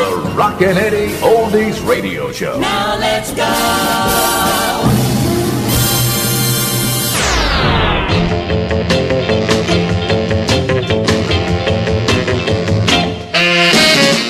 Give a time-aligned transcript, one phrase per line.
[0.00, 0.24] on.
[0.24, 2.58] The Rockin' Eddy Oldies Radio Show.
[2.58, 3.44] Now let's go.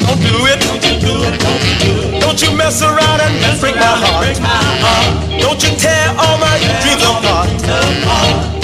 [0.04, 0.60] Don't do it.
[0.60, 1.40] Don't you do it.
[1.40, 2.20] Don't you do it.
[2.20, 5.40] Don't you mess around and break my heart.
[5.40, 8.63] Don't you tear all my dreams apart.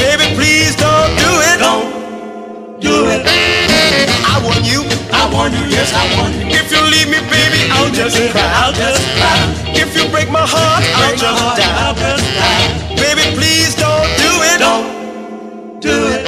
[5.33, 5.65] Want you.
[5.71, 6.51] Yes, I want you.
[6.51, 8.51] If you leave me, baby, I'll just cry.
[8.61, 9.39] I'll just cry.
[9.75, 11.77] If you break my heart, I'll just die.
[11.83, 12.67] I'll just die.
[12.99, 14.59] Baby, please don't do it.
[14.59, 16.27] Don't do it.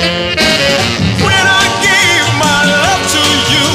[1.20, 3.68] When I gave my love to you,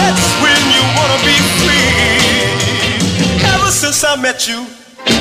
[0.00, 3.46] that's when you wanna be free.
[3.52, 4.66] Ever since I met you,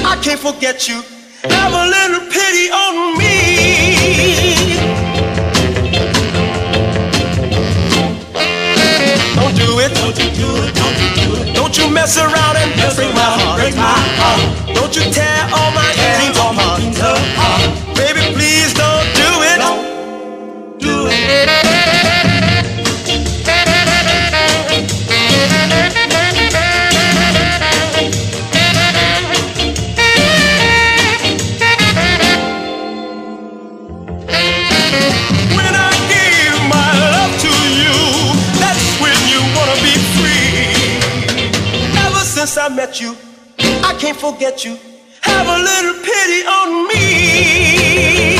[0.05, 1.03] I can't forget you.
[1.43, 4.60] Have a little pity on me.
[10.01, 10.17] Don't do it.
[10.17, 10.73] Don't you do it.
[10.73, 11.53] Don't you do it.
[11.53, 13.59] Don't you mess around and break my heart.
[13.61, 14.75] Break my heart.
[14.75, 16.81] Don't you tear all my dreams apart.
[17.93, 19.20] Baby, please don't do
[42.51, 43.15] since I met you,
[43.59, 44.77] I can't forget you.
[45.21, 48.35] Have a little pity on me.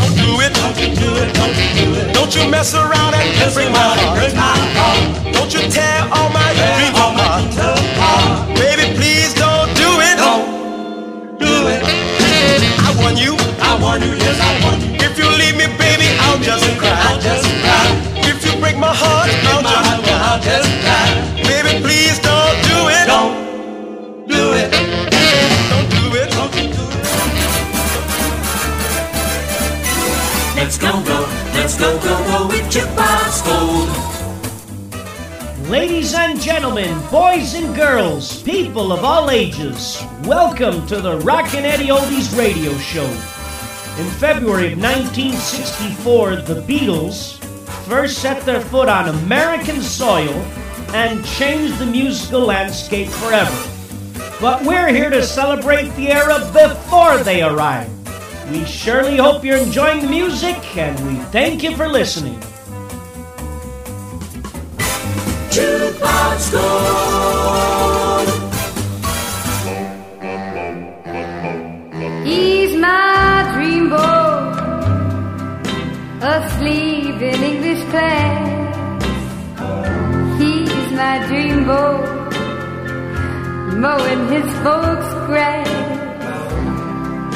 [0.00, 2.14] Don't do it, don't you do it, don't you do it.
[2.14, 5.34] Don't you mess around and break my heart.
[5.34, 8.48] Don't you tear all my dreams apart.
[8.56, 10.16] Baby, please don't do it.
[10.16, 11.82] Don't do it.
[12.80, 13.36] I want you.
[13.60, 14.14] I want you.
[14.24, 14.94] Yes, I want you.
[15.04, 16.96] If you leave me, baby, I'll just cry.
[17.12, 17.57] I'll just cry.
[31.78, 33.88] Go, go, go with Jukebox Gold.
[35.68, 41.86] Ladies and gentlemen, boys and girls, people of all ages, welcome to the Rockin' Eddy
[41.86, 43.06] Oldies radio show.
[43.96, 47.38] In February of 1964, the Beatles
[47.86, 50.34] first set their foot on American soil
[50.94, 53.70] and changed the musical landscape forever.
[54.40, 57.97] But we're here to celebrate the era before they arrived.
[58.50, 62.40] We surely hope you're enjoying the music and we thank you for listening.
[65.50, 68.28] Jukebox Gold.
[72.24, 74.56] He's my dreamboat,
[76.22, 79.04] asleep in English class.
[80.40, 82.32] He's my dreamboat,
[83.76, 86.07] mowing his folks' grass.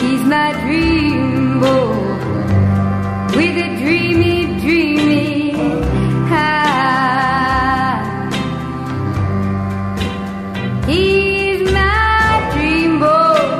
[0.02, 2.20] He's my dreamboat,
[3.36, 5.50] with a dreamy, dreamy
[6.30, 8.02] heart.
[10.88, 13.50] He's my dreamboat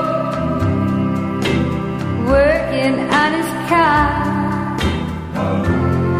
[2.27, 4.05] working on his car.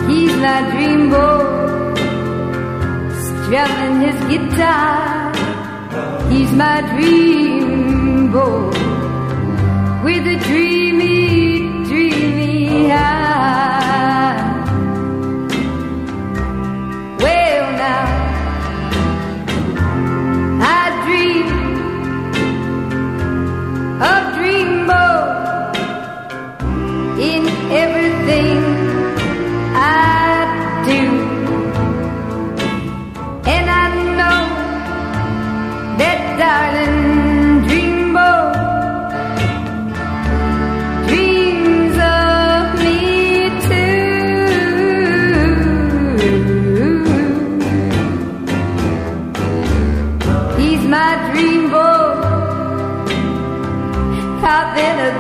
[0.10, 1.98] He's my dreamboat,
[3.26, 5.34] strumming his guitar.
[6.32, 8.83] He's my dreamboat
[10.04, 13.23] with a dreamy, dreamy heart.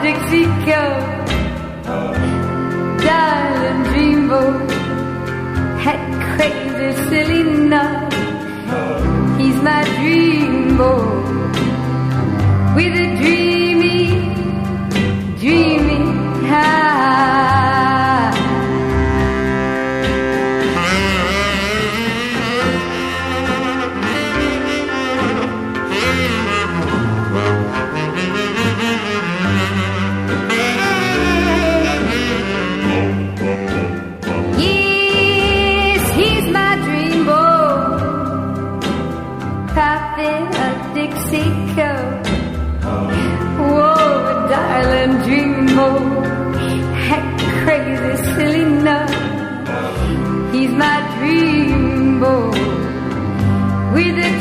[0.03, 0.81] Mexico,
[3.05, 4.67] darling dreamboat,
[5.83, 6.01] that
[6.35, 8.13] crazy silly nut.
[9.39, 11.23] He's my dreamboat
[12.75, 14.07] with a dreamy,
[15.39, 16.01] dreamy
[16.49, 17.72] high.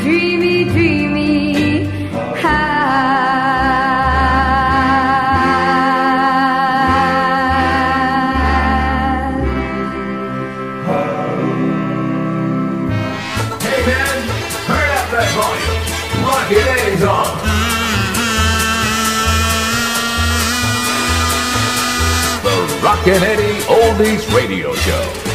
[0.03, 1.85] dreamy, dreamy
[2.35, 2.73] high.
[13.61, 14.17] Hey man,
[14.67, 15.83] turn up that volume.
[16.27, 17.31] Lock your days on.
[22.43, 25.32] The Rockin' Eddy Oldies Radio Show.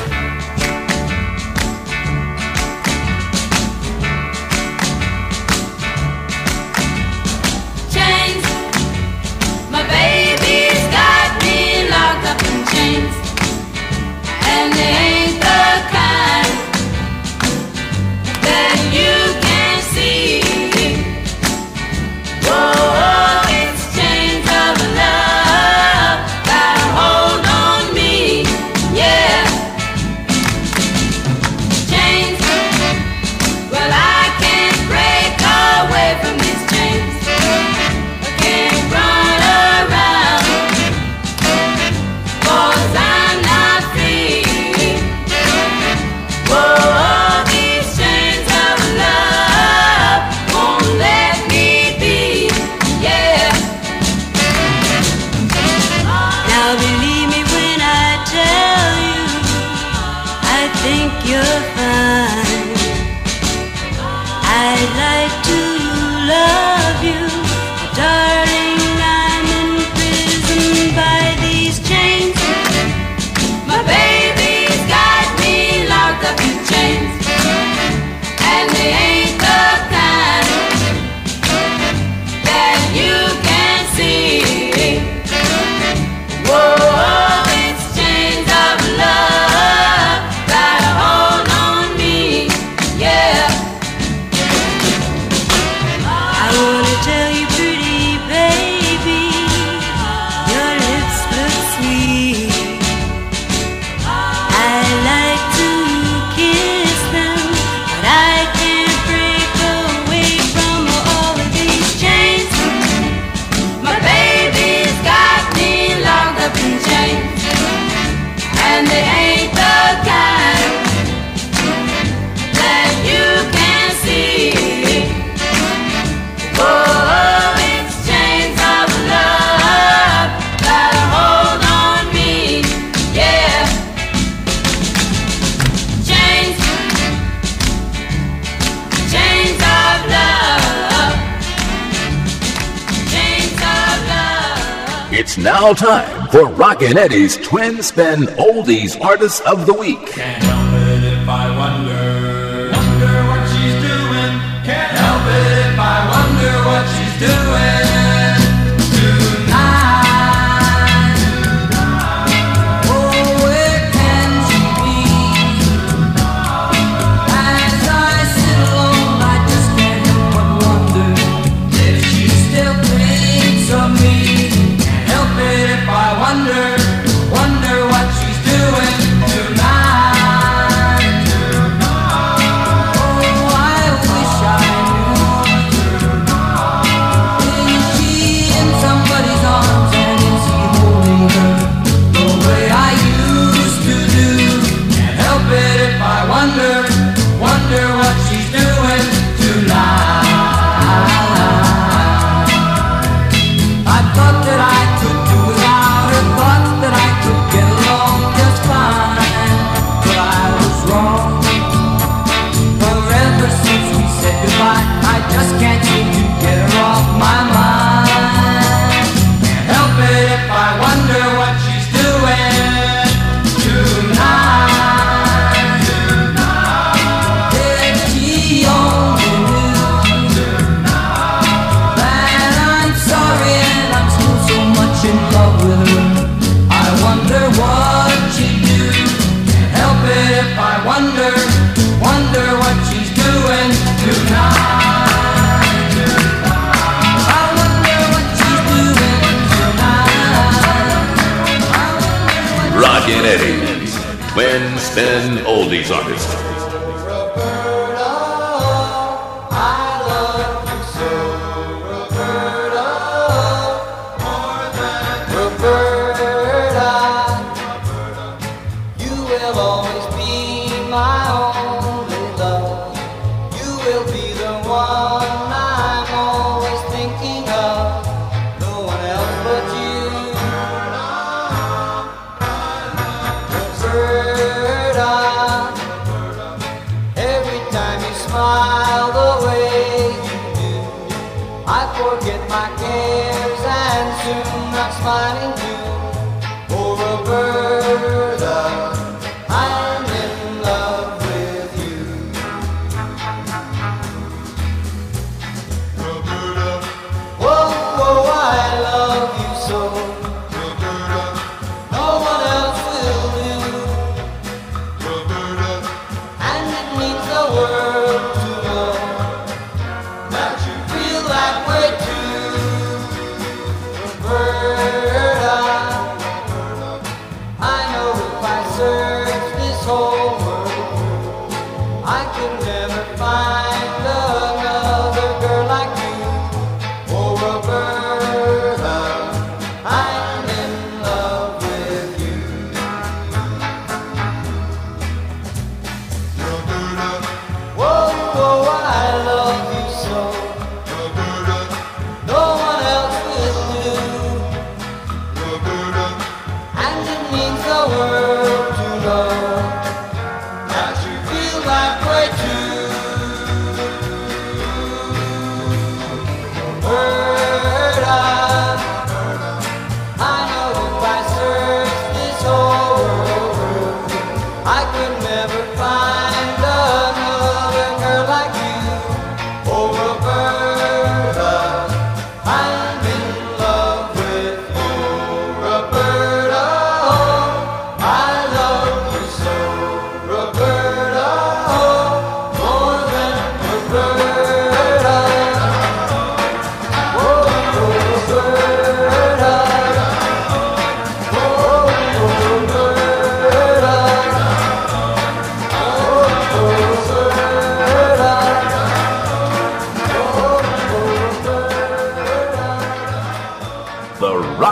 [146.38, 149.98] for Rockin' Eddy's Twin Spin Oldies Artist of the Week.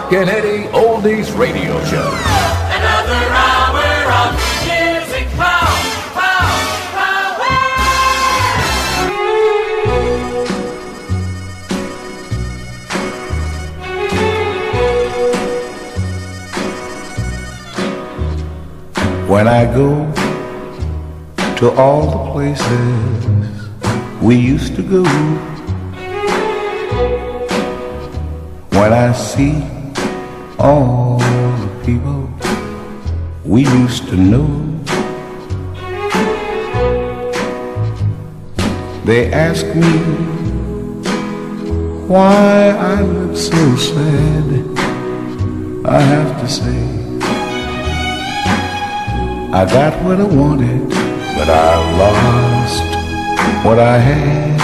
[0.08, 1.98] The Rockin' Eddy Oldies Radio Show.
[1.98, 5.82] Another hour of music power,
[6.14, 6.62] power,
[19.28, 20.06] When I go
[21.56, 23.68] to all the places
[24.22, 25.02] we used to go,
[28.70, 29.75] when I see
[30.58, 32.30] all the people
[33.44, 34.46] we used to know,
[39.04, 39.92] they ask me
[42.08, 44.76] why I look so sad.
[45.86, 46.96] I have to say.
[49.52, 50.88] I got what I wanted,
[51.36, 52.84] but I lost
[53.64, 54.56] what I had.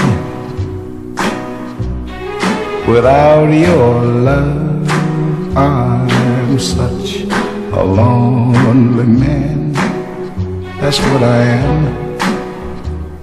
[2.89, 4.72] Without your love,
[5.55, 9.73] I'm such a lonely man.
[10.81, 11.87] That's what I am.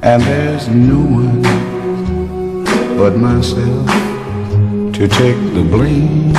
[0.03, 1.41] And there's no one
[2.97, 3.87] but myself
[4.93, 6.33] to take the blame.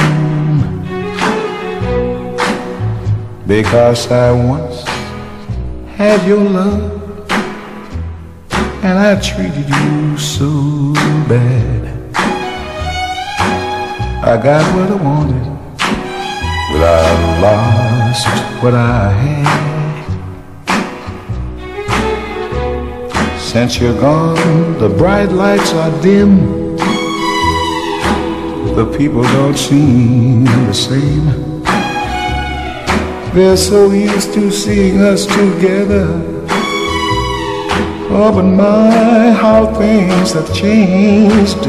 [3.47, 4.85] Because I once
[5.97, 7.01] had your love
[8.85, 10.93] and I treated you so
[11.29, 11.89] bad.
[14.23, 15.50] I got what I wanted,
[16.71, 19.71] but I lost what I had.
[23.41, 26.77] Since you're gone, the bright lights are dim.
[28.77, 31.27] The people don't seem the same.
[33.35, 36.07] They're so used to seeing us together.
[38.13, 41.67] Oh, but my, how things have changed.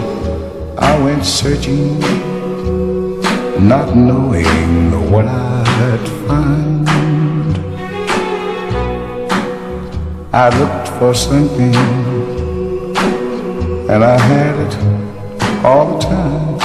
[0.78, 2.00] I went searching,
[3.68, 6.88] not knowing what I'd find.
[10.34, 11.76] I looked for something,
[13.92, 14.74] and I had it
[15.66, 16.58] all the time.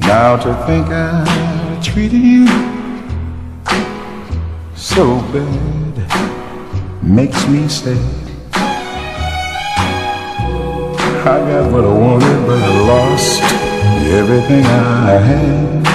[0.00, 2.48] Now to think I treated you
[4.74, 5.94] so bad
[7.00, 7.96] makes me sad.
[11.22, 13.59] I got what I wanted, but I lost
[14.10, 15.86] everything I had.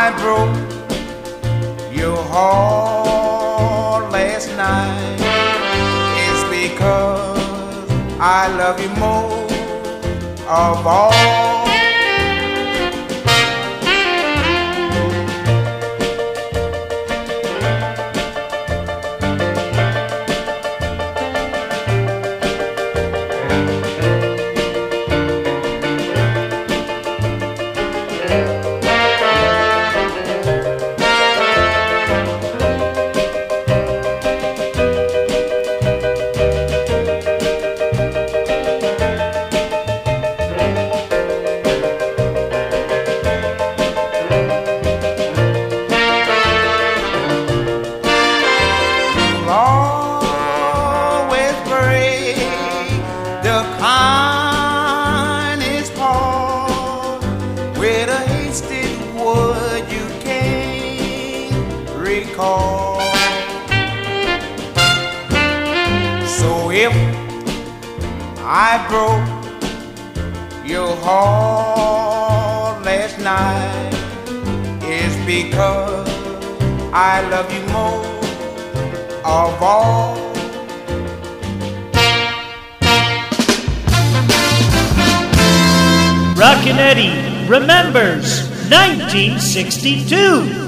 [0.04, 5.20] I broke your heart last night
[6.26, 7.88] is because
[8.20, 9.46] I love you more
[10.48, 11.51] of all.
[89.52, 90.61] Sixty-two.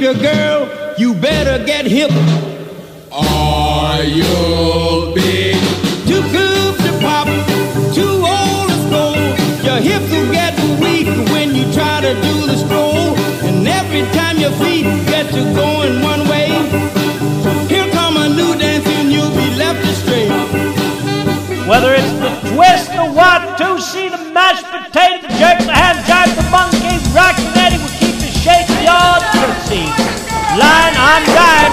[0.00, 2.10] Your girl, you better get hip.
[3.12, 5.52] Or you'll be
[6.08, 7.28] too cool to pop,
[7.92, 9.20] too old to stroll.
[9.60, 13.14] Your hips will get weak when you try to do the stroll.
[13.44, 16.48] And every time your feet get to going one way,
[17.68, 20.28] here come a new dance and you'll be left astray.
[21.68, 26.09] Whether it's the twist, the what, two, see the mashed potato, the jerk, the hand
[31.12, 31.69] I'm dying.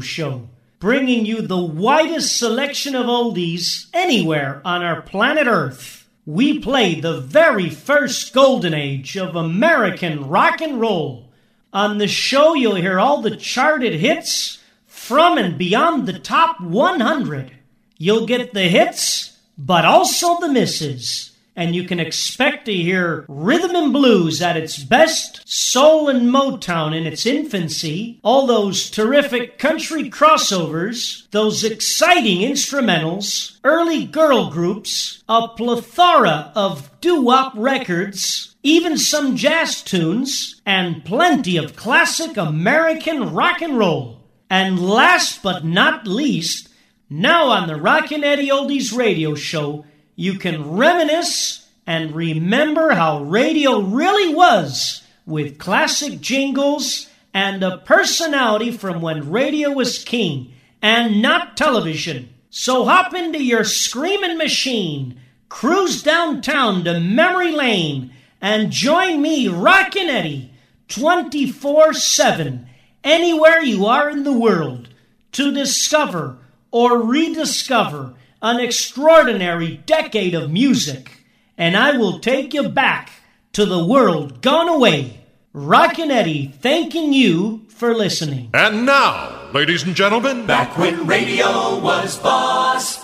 [0.00, 6.08] Show, bringing you the widest selection of oldies anywhere on our planet Earth.
[6.26, 11.30] We play the very first golden age of American rock and roll.
[11.72, 17.52] On the show, you'll hear all the charted hits from and beyond the top 100.
[17.96, 21.29] You'll get the hits, but also the misses.
[21.60, 26.96] And you can expect to hear rhythm and blues at its best, soul and Motown
[26.96, 35.48] in its infancy, all those terrific country crossovers, those exciting instrumentals, early girl groups, a
[35.48, 43.76] plethora of doo-wop records, even some jazz tunes, and plenty of classic American rock and
[43.76, 44.22] roll.
[44.48, 46.70] And last but not least,
[47.10, 49.84] now on the Rockin' Eddy Oldies radio show,
[50.20, 58.70] you can reminisce and remember how radio really was with classic jingles and a personality
[58.70, 60.52] from when radio was king
[60.82, 62.28] and not television.
[62.50, 70.10] So hop into your screaming machine, cruise downtown to Memory Lane, and join me, Rockin'
[70.10, 70.52] Eddy,
[70.88, 72.66] 24 7,
[73.02, 74.90] anywhere you are in the world,
[75.32, 76.36] to discover
[76.70, 81.24] or rediscover an extraordinary decade of music,
[81.58, 83.10] and I will take you back
[83.52, 85.20] to the world gone away.
[85.52, 88.50] Rockin' Eddy thanking you for listening.
[88.54, 93.02] And now, ladies and gentlemen, Back when radio was boss.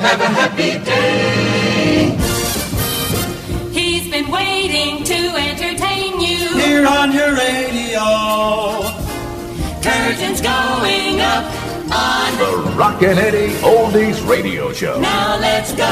[0.00, 2.16] Have a happy day.
[3.72, 6.58] He's been waiting to entertain you.
[6.58, 8.02] Here on your radio.
[9.82, 12.36] Curtains going up on.
[12.38, 15.00] The Rockin' Eddy Oldies Radio Show.
[15.00, 15.84] Now let's go.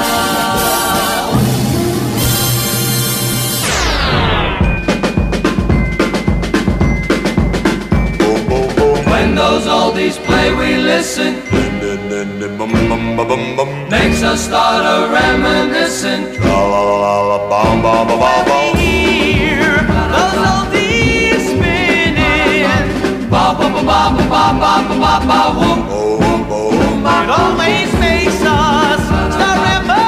[9.11, 11.34] When those oldies play, we listen.
[13.90, 16.38] Makes us start a reminiscent.
[27.20, 29.01] It always makes us
[29.35, 29.98] start reminiscing.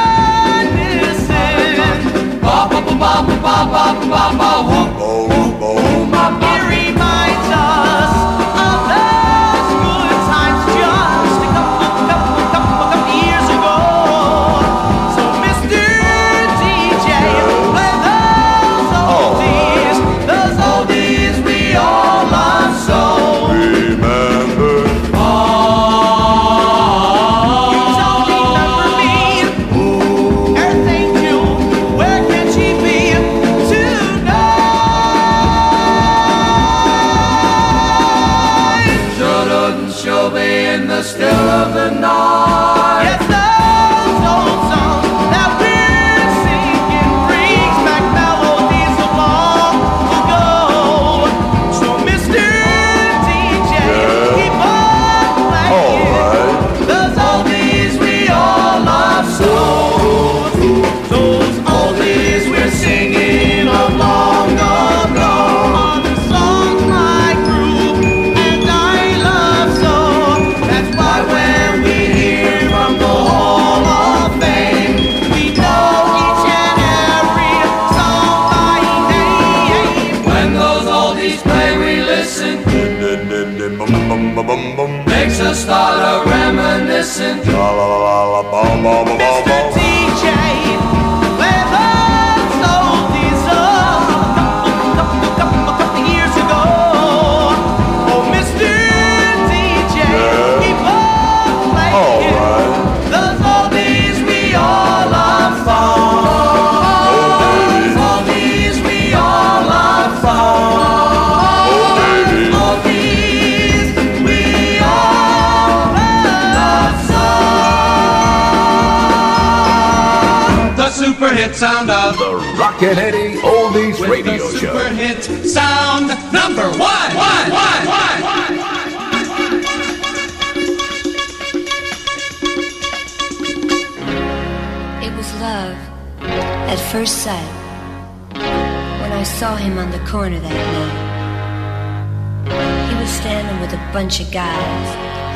[143.92, 145.29] bunch of guys.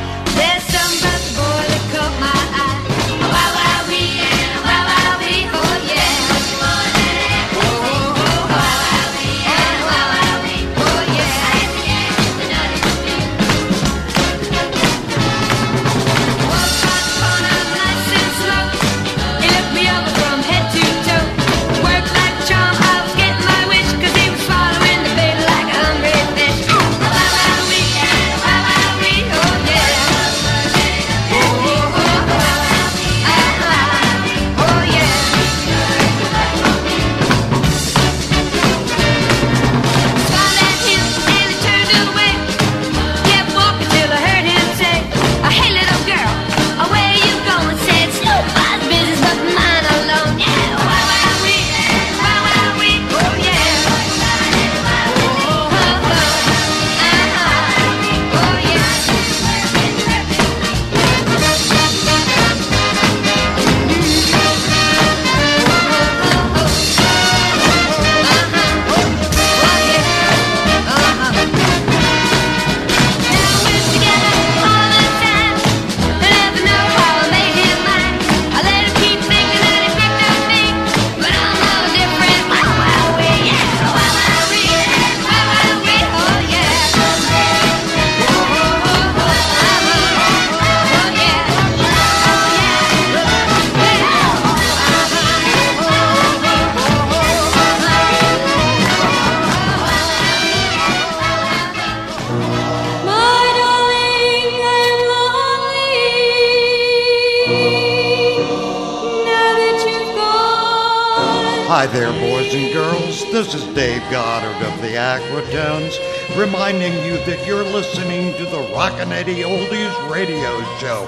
[113.45, 115.99] This is Dave Goddard of the Aquatones,
[116.35, 121.05] reminding you that you're listening to the Rockin' Eddy Oldies radio show.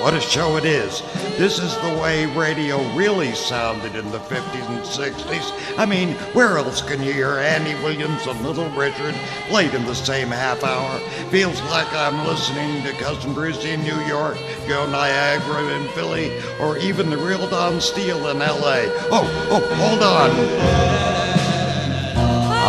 [0.00, 1.02] What a show it is!
[1.38, 5.76] This is the way radio really sounded in the 50s and 60s.
[5.76, 9.16] I mean, where else can you hear Andy Williams and Little Richard
[9.48, 11.00] played in the same half hour?
[11.30, 16.30] Feels like I'm listening to Cousin Brucie in New York, Joe Niagara in Philly,
[16.60, 18.86] or even the real Don Steele in LA.
[19.10, 21.21] Oh, oh, hold on.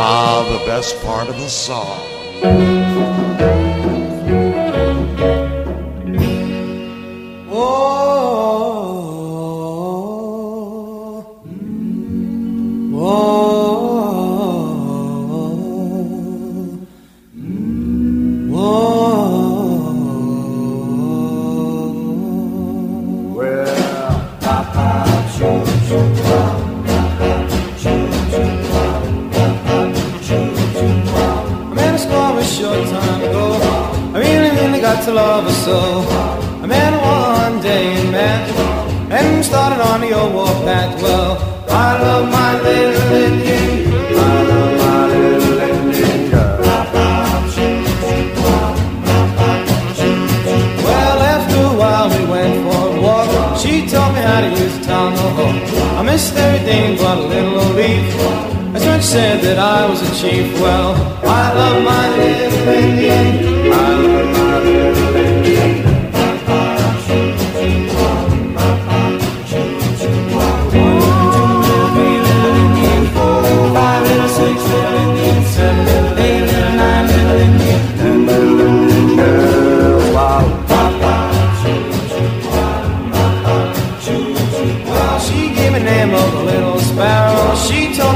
[0.06, 2.83] Ah, the best part of the song.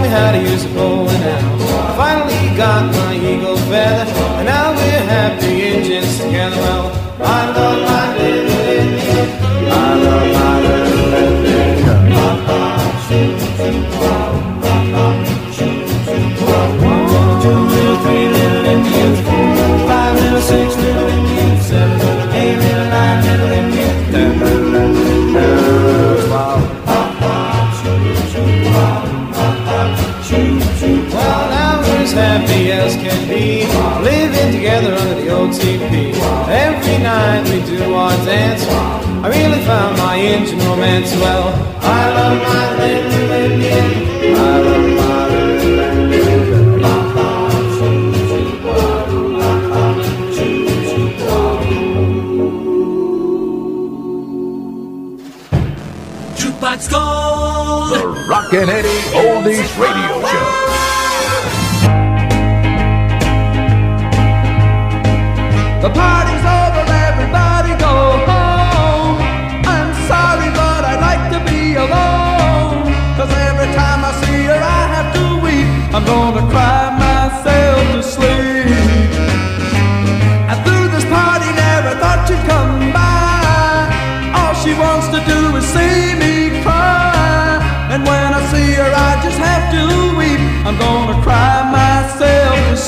[0.08, 1.95] me how to use a bow and arrow.
[1.95, 6.55] Finally got my eagle feather, and now we're happy and just together.
[6.55, 7.07] Well,
[37.28, 38.64] night we do our dance.
[39.24, 41.12] I really found my engine romance.
[41.24, 41.46] Well,
[41.82, 43.88] I love my little Indian.
[44.36, 46.08] I love my lady, lady.
[56.40, 57.90] Jukebox Gold!
[57.94, 60.07] The Rockin' Eddy Oldies Radio.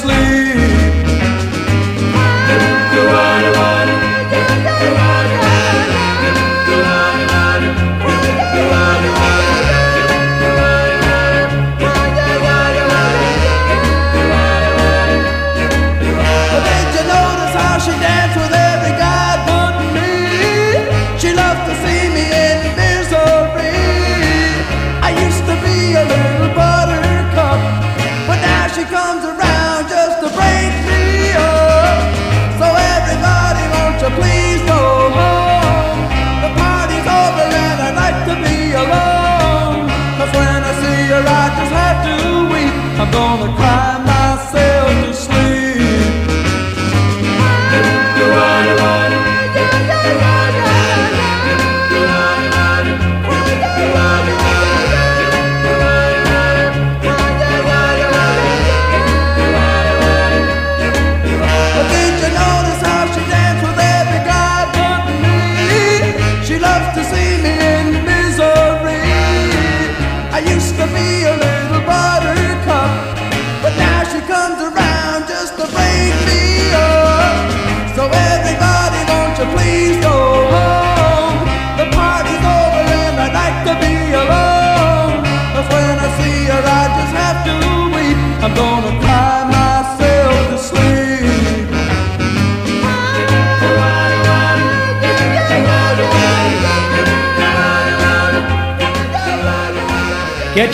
[0.01, 0.38] sleep.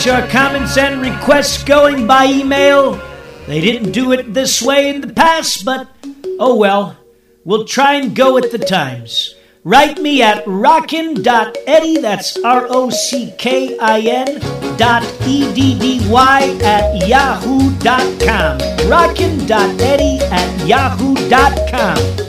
[0.08, 3.00] our comments and requests going by email.
[3.46, 5.88] They didn't do it this way in the past, but
[6.38, 6.96] oh well.
[7.44, 9.34] We'll try and go with the times.
[9.64, 16.08] Write me at rockin.eddy, that's R O C K I N, dot E D D
[16.08, 18.58] Y at yahoo.com.
[18.88, 22.26] Rockin.eddy at yahoo.com.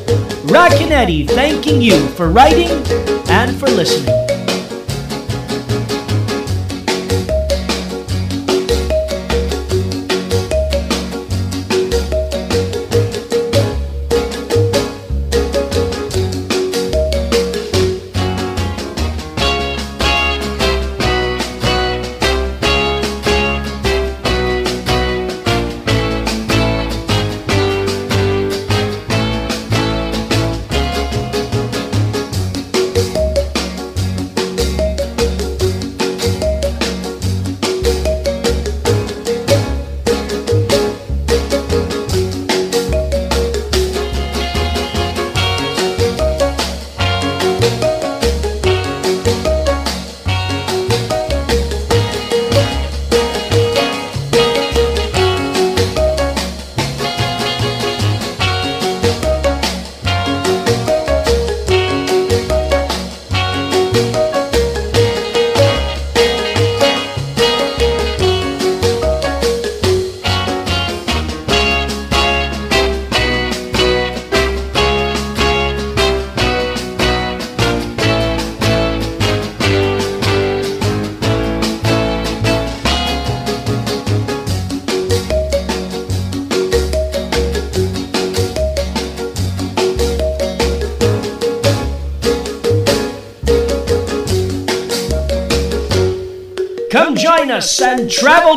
[0.47, 2.69] Rockin' Eddy thanking you for writing
[3.29, 4.26] and for listening.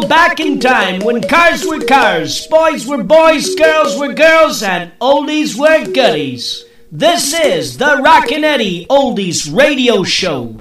[0.00, 4.92] And back in time when cars were cars, boys were boys, girls were girls, and
[4.98, 6.64] oldies were goodies.
[6.90, 10.56] This is the Rockin' Eddy Oldies Radio Show.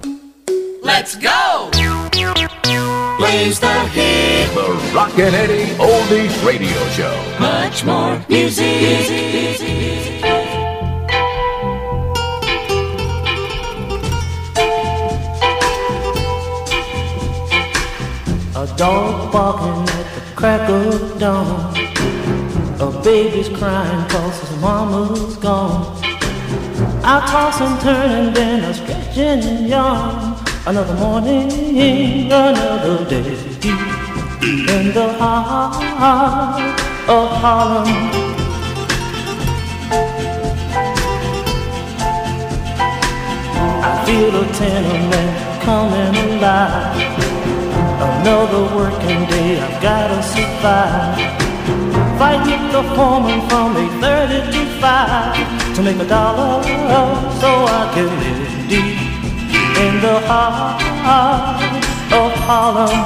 [0.83, 1.69] Let's go!
[3.17, 4.53] Plays the hit.
[4.53, 7.37] The Rockin' Eddy Oldies Radio Show.
[7.39, 8.65] Much more music.
[8.65, 9.68] A
[18.79, 21.75] dog barking at the crack of dawn.
[22.79, 25.97] A baby's crying cause his mama's gone.
[27.03, 30.41] I toss and turn and then I stretch and yawn.
[30.65, 33.35] Another morning, another day.
[34.75, 36.61] In the heart
[37.09, 37.89] of Harlem.
[43.89, 47.38] I feel a tenement coming alive.
[47.99, 51.19] Another working day, I've gotta survive.
[52.17, 56.63] Fight with the foreman from 8.30 to 5 to make a dollar
[57.41, 58.99] so I can live deep
[59.83, 60.81] in the heart
[62.13, 62.99] of Harlem.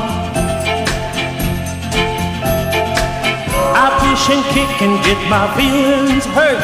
[3.73, 6.61] I push and kick and get my feelings hurt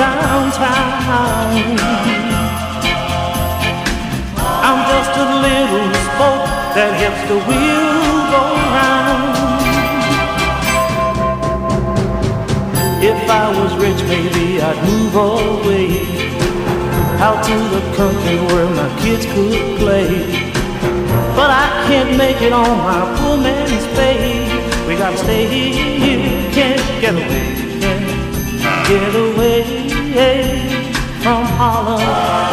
[0.00, 1.52] downtown.
[4.64, 7.92] I'm just a little spoke that helps the wheel
[8.32, 9.36] go round.
[13.04, 15.86] If I was rich, maybe I'd move away
[17.20, 20.08] out to the country where my kids could play.
[21.36, 24.48] But I can't make it on my poor man's pay.
[24.88, 27.48] We gotta stay here, can't get away,
[27.82, 29.62] can't get away
[31.22, 32.51] from Harlem.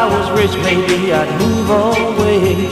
[0.00, 2.68] I was rich, maybe I'd move away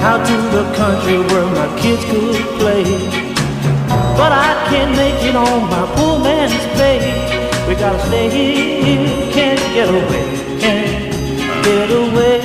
[0.00, 2.84] out to the country where my kids could play.
[4.16, 6.98] But I can't make it on my poor man's pay.
[7.68, 11.12] We gotta stay here, can't get away, can't
[11.62, 12.43] get away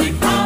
[0.00, 0.39] Music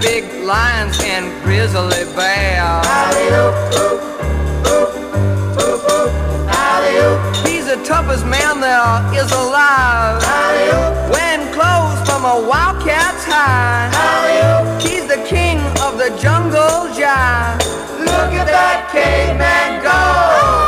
[0.00, 2.86] big lions and grizzly bears.
[7.46, 10.22] He's the toughest man there is alive.
[11.10, 14.80] Wearing clothes from a wildcat's hide.
[14.80, 17.58] He's the king of the jungle jive.
[17.98, 20.67] Look at that caveman go.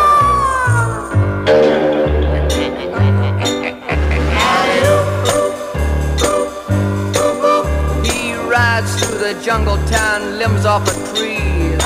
[9.51, 11.77] Jungle town, limbs off of trees.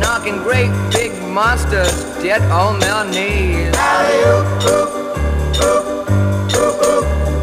[0.00, 1.92] Knocking great big monsters
[2.22, 3.72] dead on their knees.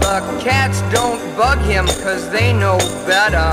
[0.02, 3.52] The cats don't bug him cause they know better.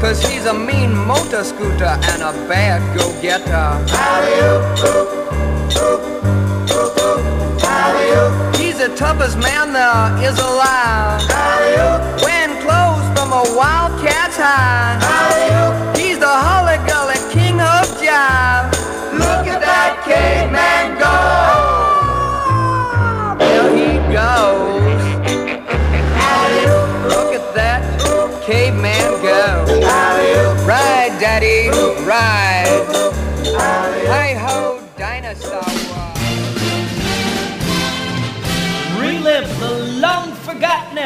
[0.00, 3.68] Cause he's a mean motor scooter and a bad go-getter.
[8.00, 8.47] He's
[8.88, 11.20] the toughest man there is alive.
[12.22, 15.96] Wearing clothes from a wildcat's hide.
[15.96, 18.70] He's the Holly Gully king of jive.
[19.12, 21.16] Look at that caveman go.
[23.44, 25.02] There he goes.
[27.12, 27.82] Look at that
[28.46, 29.40] caveman go.
[30.66, 31.68] Ride, daddy,
[32.06, 32.47] ride.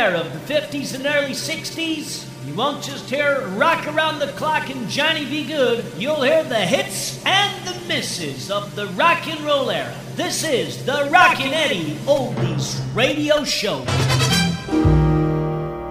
[0.02, 2.26] Of the 50s and early 60s.
[2.44, 5.44] You won't just hear Rock Around the Clock and Johnny B.
[5.44, 9.94] Goode, you'll hear the hits and the misses of the rock and roll era.
[10.16, 13.84] This is the Rockin' Eddy Oldies Radio Show.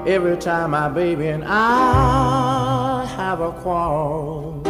[0.05, 4.61] Every time my baby and I have a quarrel,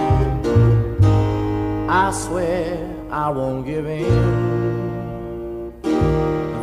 [1.90, 2.78] I swear
[3.10, 4.52] I won't give in.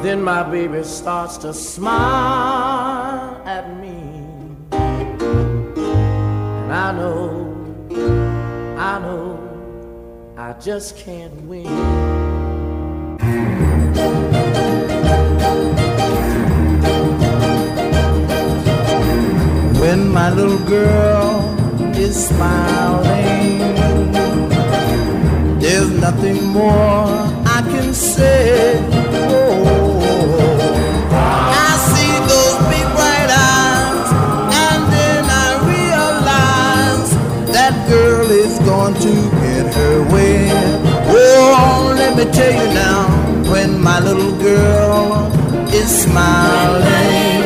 [0.00, 2.67] Then my baby starts to smile
[3.68, 4.24] me.
[4.72, 7.54] And I know,
[8.78, 12.08] I know, I just can't win.
[19.88, 21.40] when my little girl
[21.96, 23.58] is smiling.
[25.60, 27.06] There's nothing more
[27.56, 28.78] I can say.
[29.30, 30.57] Oh,
[39.08, 40.50] to get her way.
[41.08, 43.08] Oh, let me tell you now,
[43.50, 45.32] when my little girl
[45.72, 47.37] is smiling.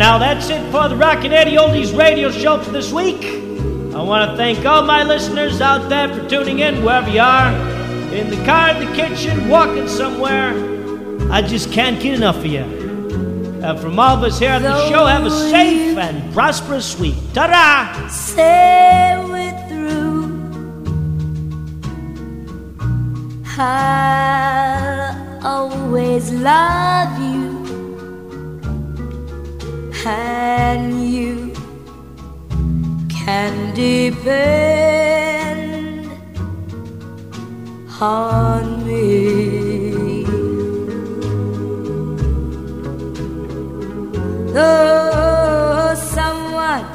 [0.00, 0.16] Now.
[0.16, 3.22] That's it for the Rockin' Eddy Oldies radio show for this week.
[3.94, 7.52] I want to thank all my listeners out there for tuning in, wherever you are,
[8.10, 10.54] in the car, in the kitchen, walking somewhere.
[11.30, 12.64] I just can't get enough of you.
[13.62, 17.16] And from all of us here on the show, have a safe and prosperous week.
[17.34, 18.08] Ta-da!
[18.08, 20.30] Say we're through.
[23.58, 27.29] I'll always love you,
[30.06, 31.52] and you
[33.08, 35.20] can depend
[38.00, 40.24] on me.
[44.52, 46.86] Though someone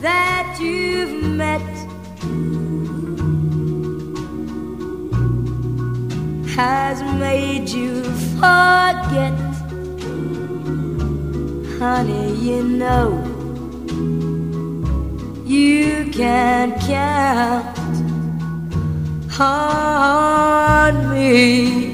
[0.00, 1.60] that you've met
[6.56, 8.02] has made you
[8.40, 9.41] forget,
[11.82, 13.08] honey, you know
[15.44, 17.76] you can count
[19.40, 21.91] on me.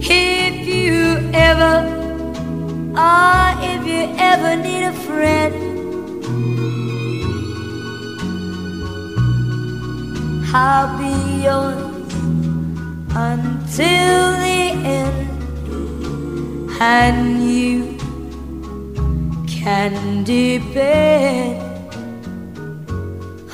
[0.00, 0.96] if you
[1.32, 1.76] ever,
[2.96, 5.54] or if you ever need a friend.
[10.54, 11.82] I'll be yours
[13.16, 14.53] until the
[14.84, 15.28] end,
[16.80, 17.96] and you
[19.46, 21.62] can depend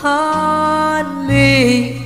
[0.03, 1.97] on me.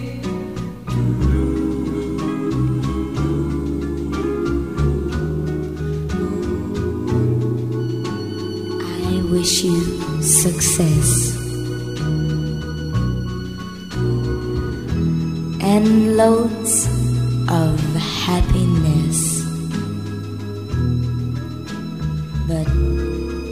[9.07, 9.81] I wish you
[10.23, 11.37] success
[15.63, 16.84] and loads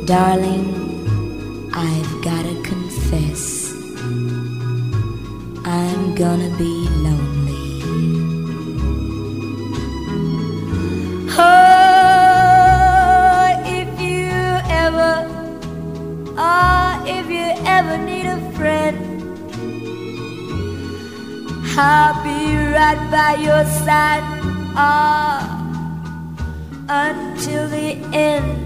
[0.07, 0.67] darling,
[1.73, 3.73] I've gotta confess,
[5.65, 7.83] I'm gonna be lonely.
[11.39, 12.43] Oh,
[13.65, 14.33] if you
[14.69, 15.27] ever,
[16.37, 18.97] oh, if you ever need a friend,
[21.79, 24.25] I'll be right by your side,
[24.77, 25.41] oh,
[26.89, 28.62] until the end,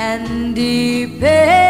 [0.00, 1.69] can depend